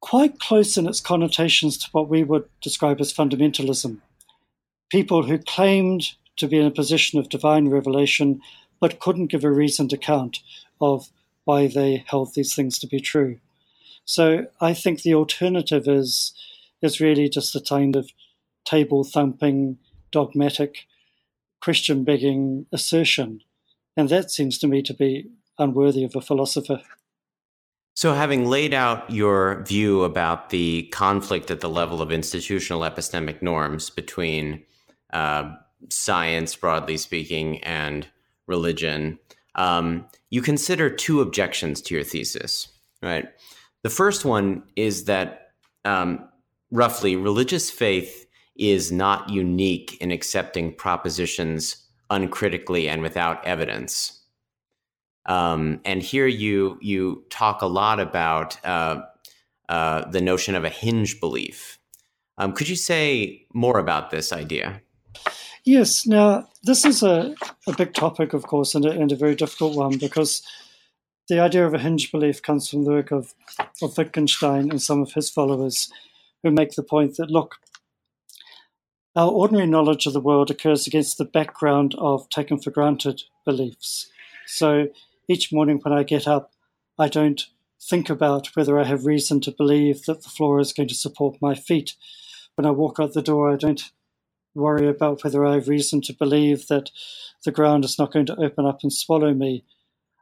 [0.00, 3.98] quite close in its connotations to what we would describe as fundamentalism.
[4.90, 8.40] People who claimed to be in a position of divine revelation
[8.80, 10.38] but couldn't give a reasoned account
[10.80, 11.10] of
[11.48, 13.38] why they held these things to be true.
[14.04, 16.34] So I think the alternative is
[16.82, 18.10] is really just a kind of
[18.66, 19.78] table thumping,
[20.12, 20.86] dogmatic,
[21.62, 23.40] question begging assertion.
[23.96, 26.82] And that seems to me to be unworthy of a philosopher.
[27.94, 33.42] So, having laid out your view about the conflict at the level of institutional epistemic
[33.42, 34.62] norms between
[35.12, 35.54] uh,
[35.90, 38.06] science, broadly speaking, and
[38.46, 39.18] religion,
[39.56, 42.68] um, you consider two objections to your thesis,
[43.02, 43.26] right?
[43.82, 45.52] The first one is that
[45.84, 46.28] um,
[46.70, 54.14] roughly religious faith is not unique in accepting propositions uncritically and without evidence.
[55.26, 59.02] Um, and here you you talk a lot about uh,
[59.68, 61.78] uh, the notion of a hinge belief.
[62.38, 64.80] Um, could you say more about this idea?
[65.68, 66.06] Yes.
[66.06, 67.34] Now, this is a,
[67.66, 70.42] a big topic, of course, and a, and a very difficult one because
[71.28, 73.34] the idea of a hinge belief comes from the work of,
[73.82, 75.92] of Wittgenstein and some of his followers
[76.42, 77.56] who make the point that, look,
[79.14, 84.10] our ordinary knowledge of the world occurs against the background of taken for granted beliefs.
[84.46, 84.88] So
[85.28, 86.50] each morning when I get up,
[86.98, 87.44] I don't
[87.78, 91.42] think about whether I have reason to believe that the floor is going to support
[91.42, 91.92] my feet.
[92.54, 93.82] When I walk out the door, I don't
[94.58, 96.90] worry about whether I have reason to believe that
[97.44, 99.64] the ground is not going to open up and swallow me.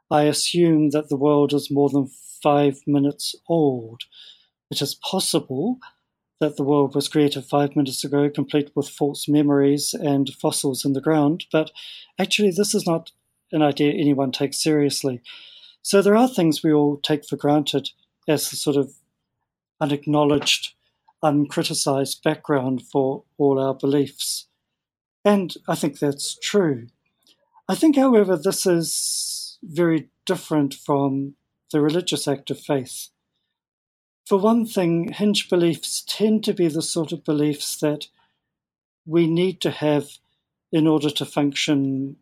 [0.09, 2.09] I assume that the world is more than
[2.41, 4.03] five minutes old.
[4.71, 5.79] It is possible
[6.39, 10.93] that the world was created five minutes ago, complete with false memories and fossils in
[10.93, 11.45] the ground.
[11.51, 11.71] But
[12.19, 13.11] actually, this is not
[13.51, 15.21] an idea anyone takes seriously.
[15.81, 17.89] So there are things we all take for granted
[18.27, 18.93] as the sort of
[19.79, 20.73] unacknowledged,
[21.27, 24.47] uncriticized background for all our beliefs.
[25.25, 26.87] And I think that's true.
[27.67, 31.35] I think, however, this is very different from
[31.71, 33.09] the religious act of faith.
[34.25, 38.07] For one thing, hinge beliefs tend to be the sort of beliefs that
[39.05, 40.07] we need to have
[40.71, 42.17] in order to function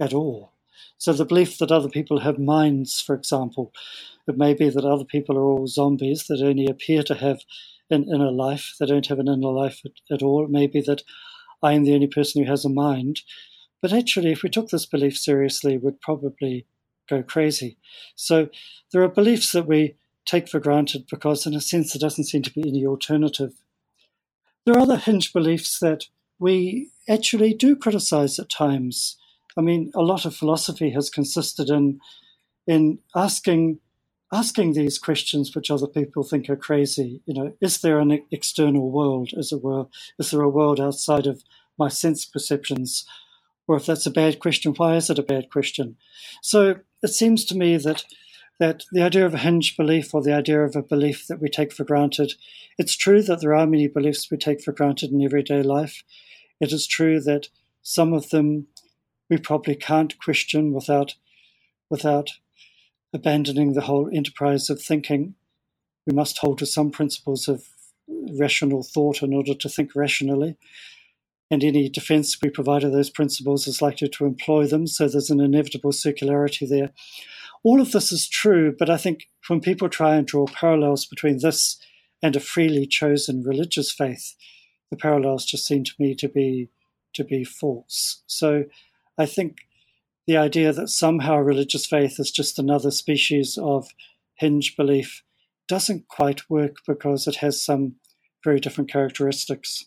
[0.00, 0.52] at all.
[0.98, 3.72] So the belief that other people have minds, for example,
[4.26, 7.42] it may be that other people are all zombies that only appear to have
[7.90, 10.44] an inner life, they don't have an inner life at, at all.
[10.44, 11.02] It may be that
[11.62, 13.20] I am the only person who has a mind.
[13.80, 16.66] But actually, if we took this belief seriously, we'd probably
[17.08, 17.76] go crazy.
[18.14, 18.48] So
[18.92, 22.42] there are beliefs that we take for granted because, in a sense, there doesn't seem
[22.42, 23.52] to be any alternative.
[24.64, 26.04] There are other hinge beliefs that
[26.38, 29.18] we actually do criticize at times.
[29.56, 32.00] I mean, a lot of philosophy has consisted in
[32.66, 33.78] in asking
[34.34, 37.22] asking these questions which other people think are crazy.
[37.24, 39.86] You know, is there an external world, as it were?
[40.18, 41.44] Is there a world outside of
[41.78, 43.06] my sense perceptions?
[43.68, 45.96] Or if that's a bad question, why is it a bad question?
[46.42, 48.04] So it seems to me that
[48.60, 51.48] that the idea of a hinge belief or the idea of a belief that we
[51.48, 52.34] take for granted,
[52.78, 56.04] it's true that there are many beliefs we take for granted in everyday life.
[56.60, 57.48] It is true that
[57.82, 58.68] some of them
[59.28, 61.14] we probably can't question without
[61.90, 62.30] without
[63.14, 65.34] abandoning the whole enterprise of thinking.
[66.06, 67.64] We must hold to some principles of
[68.38, 70.56] rational thought in order to think rationally.
[71.50, 75.30] And any defense we provide of those principles is likely to employ them, so there's
[75.30, 76.90] an inevitable circularity there
[77.64, 81.38] all of this is true, but I think when people try and draw parallels between
[81.38, 81.78] this
[82.22, 84.34] and a freely chosen religious faith,
[84.90, 86.68] the parallels just seem to me to be
[87.14, 88.22] to be false.
[88.26, 88.64] So
[89.16, 89.58] I think
[90.26, 93.88] the idea that somehow religious faith is just another species of
[94.34, 95.22] hinge belief
[95.68, 97.96] doesn't quite work because it has some
[98.42, 99.86] very different characteristics.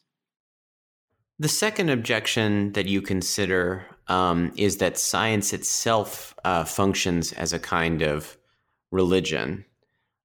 [1.39, 7.59] The second objection that you consider um, is that science itself uh, functions as a
[7.59, 8.37] kind of
[8.91, 9.65] religion.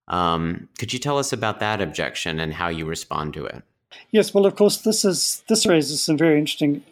[0.09, 3.63] Um, could you tell us about that objection and how you respond to it?
[4.11, 6.83] Yes, well, of course, this is this raises some very interesting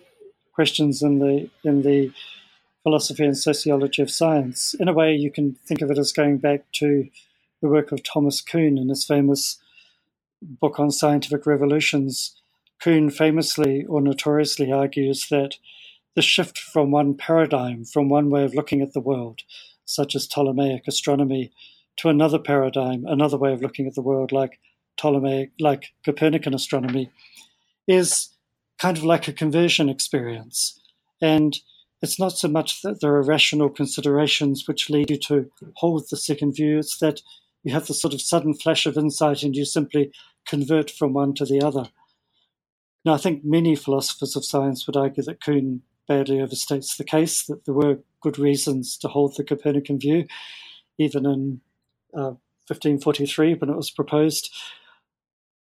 [0.55, 2.13] questions in the in the
[2.83, 4.75] philosophy and sociology of science.
[4.79, 7.09] In a way, you can think of it as going back to
[7.61, 9.59] the work of Thomas Kuhn in his famous
[10.41, 12.41] book on scientific revolutions,
[12.83, 15.57] Kuhn famously or notoriously argues that
[16.17, 19.43] the shift from one paradigm, from one way of looking at the world,
[19.85, 21.53] such as Ptolemaic astronomy,
[21.97, 24.59] to another paradigm, another way of looking at the world, like
[24.97, 27.11] Ptolemaic, like Copernican astronomy,
[27.87, 28.31] is
[28.79, 30.81] kind of like a conversion experience.
[31.21, 31.59] And
[32.03, 36.17] it's not so much that there are rational considerations which lead you to hold the
[36.17, 37.21] second view, it's that
[37.63, 40.13] you have the sort of sudden flash of insight and you simply
[40.47, 41.91] convert from one to the other.
[43.05, 47.45] Now, I think many philosophers of science would argue that Kuhn badly overstates the case,
[47.47, 50.27] that there were good reasons to hold the Copernican view,
[50.99, 51.61] even in
[52.15, 52.35] uh,
[52.67, 54.53] 1543 when it was proposed.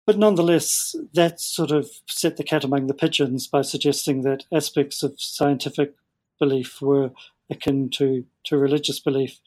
[0.07, 5.03] But nonetheless, that sort of set the cat among the pigeons by suggesting that aspects
[5.03, 5.94] of scientific
[6.38, 7.11] belief were
[7.51, 9.40] akin to, to religious belief.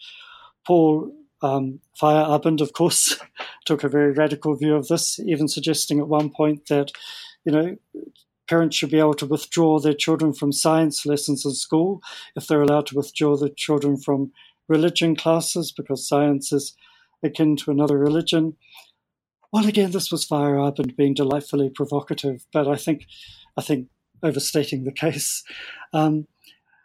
[0.66, 3.18] Paul um, Feyerabend, of course,
[3.66, 6.92] took a very radical view of this, even suggesting at one point that
[7.46, 7.78] you know,
[8.48, 12.02] parents should be able to withdraw their children from science lessons in school
[12.36, 14.32] if they're allowed to withdraw their children from
[14.68, 16.76] religion classes because science is
[17.24, 18.56] akin to another religion.
[19.52, 23.06] Well, again, this was Feyerabend being delightfully provocative, but I think,
[23.58, 23.88] I think
[24.22, 25.44] overstating the case.
[25.94, 26.28] Um,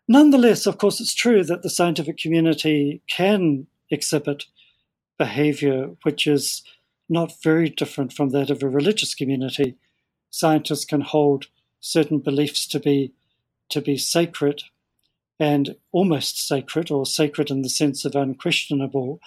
[0.09, 4.45] nonetheless, of course, it's true that the scientific community can exhibit
[5.19, 6.63] behavior which is
[7.09, 9.77] not very different from that of a religious community
[10.35, 11.47] scientists can hold
[11.79, 13.13] certain beliefs to be
[13.71, 14.65] to be sacred
[15.39, 19.21] and almost sacred or sacred in the sense of unquestionable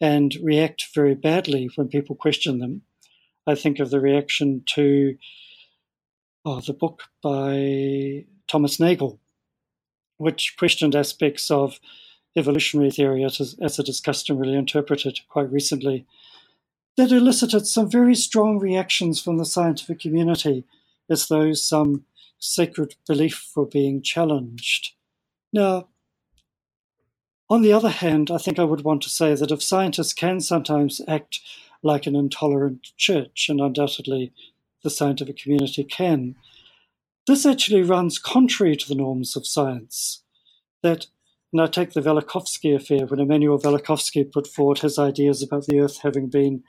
[0.00, 2.82] and react very badly when people question them.
[3.46, 5.16] I think of the reaction to
[6.44, 9.18] oh, the book by Thomas Nagel,
[10.22, 11.78] which questioned aspects of
[12.36, 16.06] evolutionary theory as, it is customarily interpreted quite recently
[16.96, 20.64] that elicited some very strong reactions from the scientific community
[21.10, 22.04] as though some
[22.38, 24.94] sacred belief were being challenged.
[25.52, 25.88] Now,
[27.48, 30.40] on the other hand, I think I would want to say that if scientists can
[30.40, 31.40] sometimes act
[31.82, 34.32] like an intolerant church, and undoubtedly
[34.82, 36.36] the scientific community can.
[37.26, 40.22] This actually runs contrary to the norms of science.
[40.82, 41.06] That,
[41.52, 45.78] and I take the Velikovsky affair, when Immanuel Velikovsky put forward his ideas about the
[45.78, 46.64] Earth having been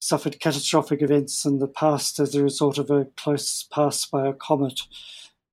[0.00, 4.32] suffered catastrophic events in the past as a result of a close pass by a
[4.32, 4.80] comet,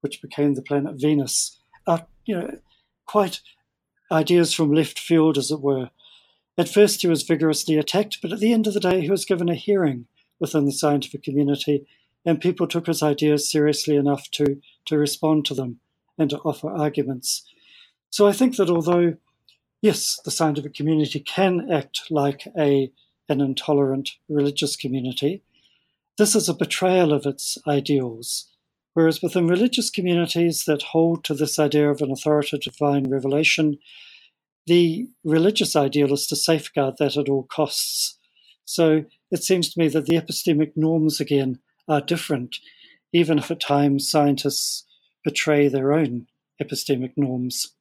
[0.02, 1.60] which became the planet Venus.
[1.86, 2.58] Uh, you know,
[3.06, 3.42] quite
[4.12, 5.90] ideas from left field, as it were.
[6.58, 9.26] At first, he was vigorously attacked, but at the end of the day, he was
[9.26, 10.08] given a hearing
[10.40, 11.86] within the scientific community,
[12.28, 15.80] and people took his ideas seriously enough to, to respond to them
[16.18, 17.48] and to offer arguments.
[18.10, 19.16] So I think that although,
[19.82, 22.92] yes, the scientific community can act like a,
[23.30, 25.42] an intolerant religious community,
[26.18, 28.50] this is a betrayal of its ideals.
[28.94, 33.78] Whereas within religious communities that hold to this idea of an authoritative divine revelation,
[34.66, 38.18] the religious ideal is to safeguard that at all costs.
[38.66, 42.58] So it seems to me that the epistemic norms again are different,
[43.14, 44.86] even if at times scientists
[45.24, 46.28] betray their own
[46.62, 47.74] epistemic norms.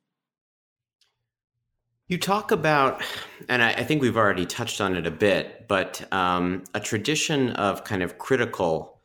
[2.09, 3.03] You talk about,
[3.49, 7.51] and I, I think we've already touched on it a bit, but um, a tradition
[7.51, 9.01] of kind of critical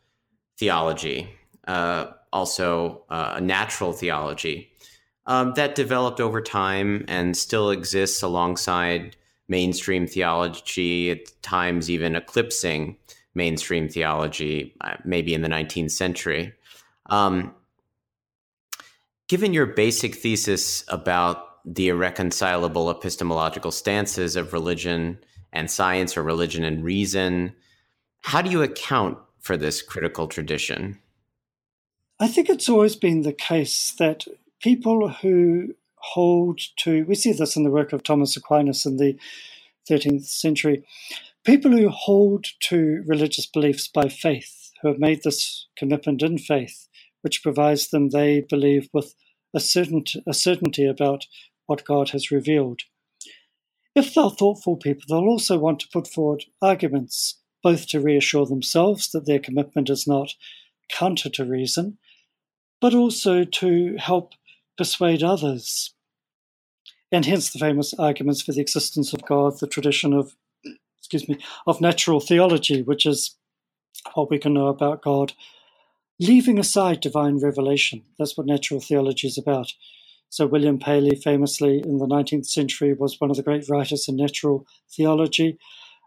[0.56, 1.28] theology,
[1.66, 4.70] uh, also uh, a natural theology,
[5.26, 9.16] um, that developed over time and still exists alongside
[9.48, 12.96] mainstream theology, at times even eclipsing
[13.34, 16.52] mainstream theology, uh, maybe in the 19th century.
[17.06, 17.54] Um,
[19.28, 25.18] given your basic thesis about the irreconcilable epistemological stances of religion
[25.52, 27.54] and science or religion and reason,
[28.20, 30.98] how do you account for this critical tradition?
[32.20, 34.24] I think it's always been the case that
[34.60, 39.16] people who hold to, we see this in the work of Thomas Aquinas in the
[39.88, 40.84] 13th century,
[41.44, 46.88] people who hold to religious beliefs by faith, who have made this commitment in faith,
[47.22, 49.14] which provides them, they believe, with
[49.54, 51.26] a, certainty, a certainty about
[51.66, 52.82] what God has revealed.
[53.94, 59.10] If they're thoughtful people, they'll also want to put forward arguments, both to reassure themselves
[59.10, 60.34] that their commitment is not
[60.88, 61.98] counter to reason,
[62.80, 64.32] but also to help
[64.76, 65.94] persuade others.
[67.12, 70.34] And hence the famous arguments for the existence of God, the tradition of,
[71.12, 73.36] excuse me, of natural theology, which is
[74.14, 75.34] what we can know about God,
[76.18, 78.02] leaving aside divine revelation.
[78.18, 79.72] That's what natural theology is about.
[80.30, 84.16] So William Paley, famously in the 19th century, was one of the great writers in
[84.16, 85.58] natural theology,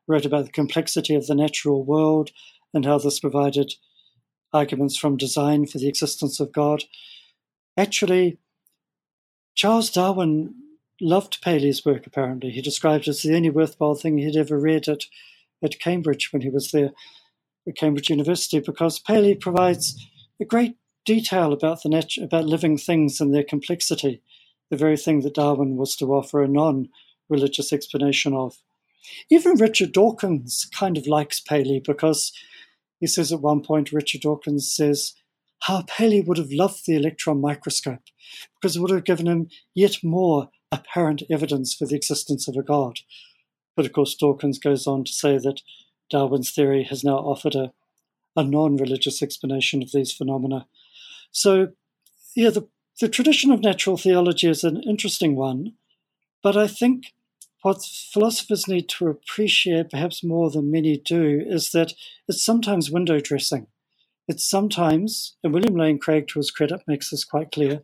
[0.08, 2.32] wrote about the complexity of the natural world
[2.74, 3.74] and how this provided
[4.52, 6.84] arguments from design for the existence of God.
[7.78, 8.40] Actually,
[9.54, 10.56] Charles Darwin
[11.02, 12.52] loved Paley's work, apparently.
[12.52, 15.02] He described it as the only worthwhile thing he'd ever read at,
[15.64, 16.92] at Cambridge when he was there
[17.68, 19.96] at Cambridge University, because Paley provides
[20.40, 20.76] a great
[21.06, 24.22] detail about the about living things and their complexity,
[24.70, 28.58] the very thing that Darwin was to offer a non-religious explanation of.
[29.30, 32.32] Even Richard Dawkins kind of likes Paley because
[33.00, 35.14] he says at one point, Richard Dawkins says,
[35.62, 38.04] how Paley would have loved the electron microscope
[38.56, 42.64] because it would have given him yet more apparent evidence for the existence of a
[42.64, 43.00] God.
[43.76, 45.62] But of course, Dawkins goes on to say that
[46.10, 47.74] Darwin's theory has now offered a,
[48.36, 50.68] a non religious explanation of these phenomena.
[51.32, 51.70] So,
[52.36, 52.68] yeah, the,
[53.02, 55.74] the tradition of natural theology is an interesting one,
[56.42, 57.08] but I think
[57.62, 61.94] what philosophers need to appreciate, perhaps more than many do, is that
[62.28, 63.68] it's sometimes window dressing.
[64.28, 67.82] It's sometimes, and William Lane Craig, to his credit, makes this quite clear.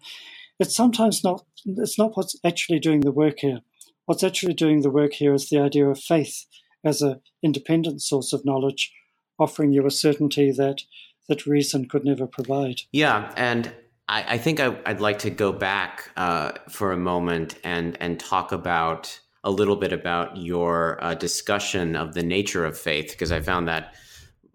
[0.62, 1.44] It's sometimes not.
[1.66, 3.62] It's not what's actually doing the work here.
[4.06, 6.46] What's actually doing the work here is the idea of faith
[6.86, 8.94] as an independent source of knowledge,
[9.40, 10.82] offering you a certainty that
[11.28, 12.82] that reason could never provide.
[12.92, 13.74] Yeah, and
[14.08, 18.20] I, I think I, would like to go back uh, for a moment and and
[18.20, 23.32] talk about a little bit about your uh, discussion of the nature of faith because
[23.32, 23.96] I found that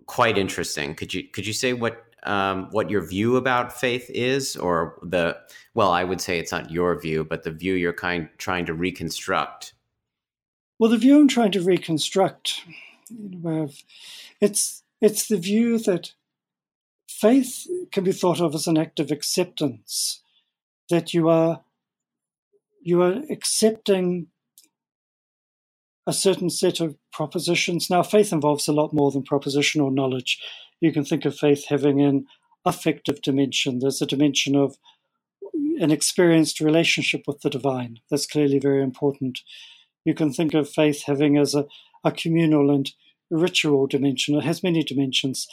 [0.06, 0.94] quite interesting.
[0.94, 5.36] Could you could you say what um, what your view about faith is, or the
[5.74, 8.74] well, I would say it's not your view, but the view you're kind trying to
[8.74, 9.74] reconstruct.
[10.78, 12.62] Well, the view I'm trying to reconstruct,
[14.40, 16.12] it's it's the view that
[17.08, 20.22] faith can be thought of as an act of acceptance,
[20.90, 21.62] that you are
[22.82, 24.28] you are accepting
[26.06, 27.90] a certain set of propositions.
[27.90, 30.40] Now, faith involves a lot more than propositional knowledge.
[30.80, 32.26] You can think of faith having an
[32.64, 33.78] affective dimension.
[33.78, 34.76] There's a dimension of
[35.80, 38.00] an experienced relationship with the divine.
[38.10, 39.40] That's clearly very important.
[40.04, 41.66] You can think of faith having as a,
[42.04, 42.90] a communal and
[43.30, 44.36] ritual dimension.
[44.36, 45.46] It has many dimensions.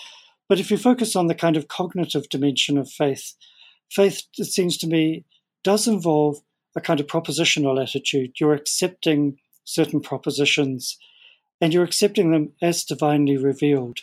[0.49, 3.33] But if you focus on the kind of cognitive dimension of faith,
[3.89, 5.25] faith, it seems to me,
[5.63, 6.41] does involve
[6.75, 8.33] a kind of propositional attitude.
[8.39, 10.97] You're accepting certain propositions
[11.61, 13.99] and you're accepting them as divinely revealed.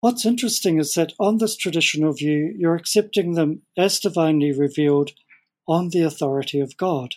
[0.00, 5.12] What's interesting is that on this traditional view, you're accepting them as divinely revealed
[5.66, 7.14] on the authority of God.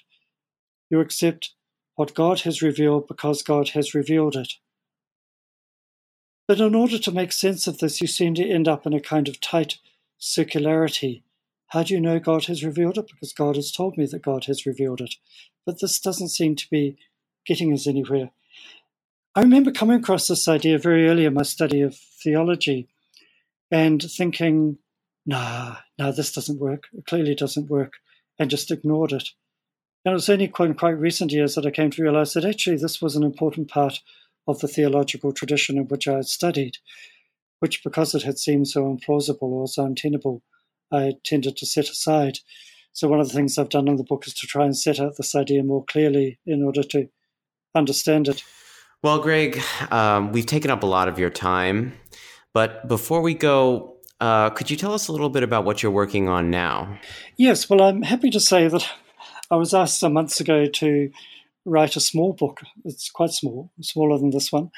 [0.90, 1.54] You accept
[1.96, 4.54] what God has revealed because God has revealed it.
[6.48, 9.02] But in order to make sense of this, you seem to end up in a
[9.02, 9.78] kind of tight
[10.20, 11.22] circularity.
[11.68, 13.08] How do you know God has revealed it?
[13.08, 15.16] Because God has told me that God has revealed it.
[15.66, 16.98] But this doesn't seem to be
[17.46, 18.32] getting us anywhere.
[19.36, 22.88] I remember coming across this idea very early in my study of theology
[23.70, 24.80] and thinking,
[25.26, 26.88] nah, no, this doesn't work.
[26.94, 27.94] It clearly doesn't work,
[28.40, 29.30] and just ignored it.
[30.04, 32.78] And it was only quite, quite recent years that I came to realize that actually
[32.78, 34.00] this was an important part
[34.48, 36.78] of the theological tradition in which I had studied,
[37.60, 40.42] which, because it had seemed so implausible or so untenable,
[40.92, 42.40] I tended to set aside.
[42.94, 45.00] So, one of the things I've done in the book is to try and set
[45.00, 47.10] out this idea more clearly in order to
[47.76, 48.44] understand it.
[49.02, 51.93] Well, Greg, um, we've taken up a lot of your time,
[52.54, 55.89] but before we go, uh, could you tell us a little bit about what you're
[55.89, 57.00] working on now?
[57.38, 58.86] Yes, well, I'm happy to say that
[59.50, 61.12] I was asked some months ago to
[61.64, 62.60] write a small book.
[62.84, 64.70] It's quite small, smaller than this one,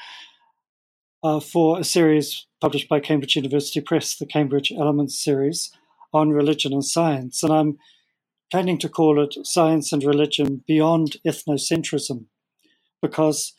[1.24, 5.72] uh, for a series published by Cambridge University Press, the Cambridge Elements series
[6.14, 7.42] on religion and science.
[7.42, 7.76] And I'm
[8.52, 12.26] planning to call it Science and Religion Beyond Ethnocentrism,
[13.00, 13.54] because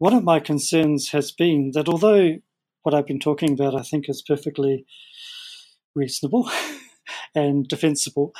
[0.00, 2.36] one of my concerns has been that although
[2.82, 4.86] what I've been talking about I think is perfectly
[5.94, 6.50] reasonable
[7.34, 8.32] and defensible,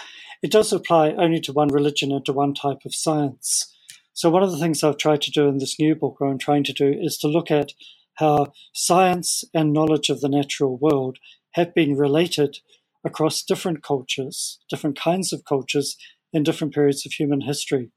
[0.43, 3.77] it does apply only to one religion and to one type of science.
[4.15, 6.39] So, one of the things I've tried to do in this new book, or I'm
[6.39, 7.73] trying to do, is to look at
[8.15, 11.19] how science and knowledge of the natural world
[11.53, 12.61] have been related
[13.05, 15.97] across different cultures, different kinds of cultures,
[16.33, 17.91] in different periods of human history.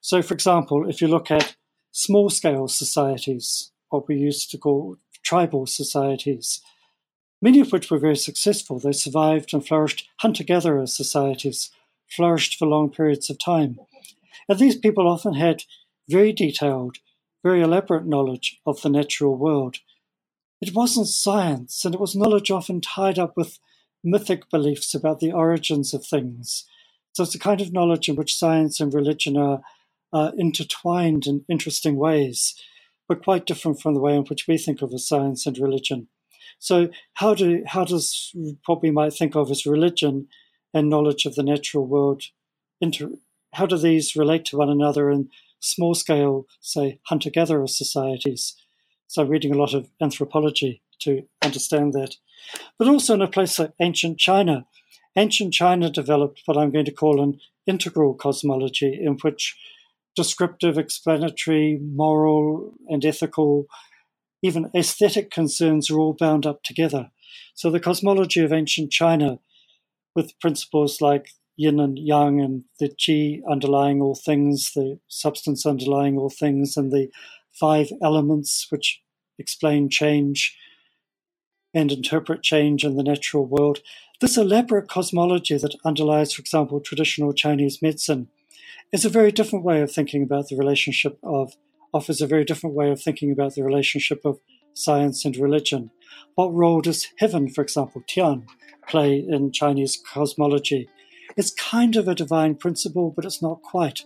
[0.00, 1.54] So, for example, if you look at
[1.94, 6.60] small scale societies, what we used to call tribal societies,
[7.40, 11.70] many of which were very successful, they survived and flourished, hunter gatherer societies
[12.10, 13.78] flourished for long periods of time.
[14.48, 15.62] And these people often had
[16.08, 16.96] very detailed,
[17.44, 19.76] very elaborate knowledge of the natural world.
[20.60, 23.60] It wasn't science, and it was knowledge often tied up with
[24.02, 26.64] mythic beliefs about the origins of things.
[27.12, 29.60] So it's a kind of knowledge in which science and religion are,
[30.14, 32.54] are intertwined in interesting ways,
[33.08, 36.08] but quite different from the way in which we think of as science and religion.
[36.58, 38.32] So how do how does
[38.64, 40.28] what we might think of as religion
[40.72, 42.22] and knowledge of the natural world
[42.80, 43.10] inter,
[43.54, 48.54] how do these relate to one another in small scale, say, hunter gatherer societies?
[49.06, 52.16] So, I'm reading a lot of anthropology to understand that.
[52.78, 54.66] But also in a place like ancient China.
[55.16, 59.56] Ancient China developed what I'm going to call an integral cosmology, in which
[60.14, 63.66] descriptive, explanatory, moral, and ethical,
[64.42, 67.10] even aesthetic concerns are all bound up together.
[67.54, 69.38] So, the cosmology of ancient China,
[70.14, 76.18] with principles like yin and yang and the qi underlying all things, the substance underlying
[76.18, 77.08] all things, and the
[77.52, 79.00] five elements which
[79.38, 80.56] explain change
[81.72, 83.80] and interpret change in the natural world.
[84.20, 88.28] This elaborate cosmology that underlies, for example, traditional Chinese medicine
[88.94, 91.56] is a very different way of thinking about the relationship of,
[91.92, 94.38] offers a very different way of thinking about the relationship of
[94.72, 95.90] science and religion.
[96.36, 98.46] What role does heaven, for example, Tian,
[98.88, 100.88] play in Chinese cosmology?
[101.36, 104.04] It's kind of a divine principle, but it's not quite.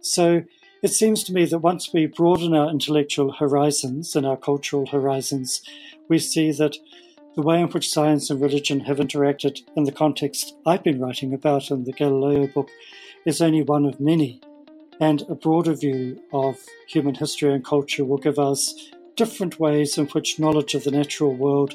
[0.00, 0.44] So
[0.82, 5.60] it seems to me that once we broaden our intellectual horizons and our cultural horizons,
[6.08, 6.76] we see that
[7.36, 11.34] the way in which science and religion have interacted in the context I've been writing
[11.34, 12.70] about in the Galileo book
[13.24, 14.40] is only one of many.
[15.00, 20.06] And a broader view of human history and culture will give us different ways in
[20.08, 21.74] which knowledge of the natural world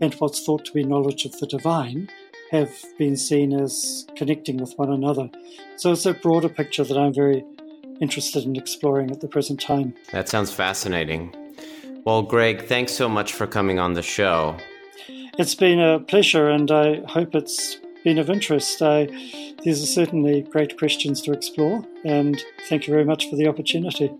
[0.00, 2.08] and what's thought to be knowledge of the divine
[2.50, 5.28] have been seen as connecting with one another.
[5.76, 7.44] So it's a broader picture that I'm very
[8.00, 9.94] interested in exploring at the present time.
[10.12, 11.34] That sounds fascinating.
[12.04, 14.56] Well, Greg, thanks so much for coming on the show.
[15.38, 17.78] It's been a pleasure, and I hope it's
[18.08, 18.80] been of interest.
[18.80, 19.04] I,
[19.64, 24.10] these are certainly great questions to explore, and thank you very much for the opportunity.